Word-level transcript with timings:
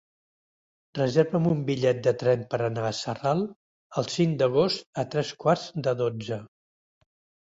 Reserva'm 0.99 1.49
un 1.49 1.59
bitllet 1.65 1.99
de 2.07 2.13
tren 2.23 2.45
per 2.53 2.59
anar 2.67 2.85
a 2.87 2.93
Sarral 2.99 3.43
el 4.03 4.09
cinc 4.13 4.39
d'agost 4.39 4.89
a 5.03 5.05
tres 5.17 5.35
quarts 5.45 5.67
de 5.89 5.95
dotze. 6.01 6.39